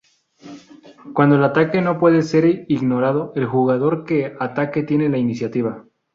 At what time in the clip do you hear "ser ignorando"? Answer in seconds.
2.23-3.33